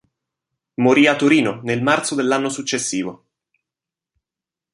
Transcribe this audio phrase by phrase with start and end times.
[0.81, 3.27] Morì a Torino nel marzo dell'anno successivo.